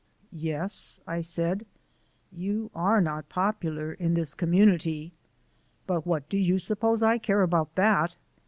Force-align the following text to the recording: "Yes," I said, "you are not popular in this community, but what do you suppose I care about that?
"Yes," 0.33 0.99
I 1.05 1.21
said, 1.21 1.63
"you 2.31 2.71
are 2.73 3.01
not 3.01 3.29
popular 3.29 3.93
in 3.93 4.15
this 4.15 4.33
community, 4.33 5.13
but 5.85 6.07
what 6.07 6.27
do 6.27 6.39
you 6.39 6.57
suppose 6.57 7.03
I 7.03 7.19
care 7.19 7.43
about 7.43 7.75
that? 7.75 8.15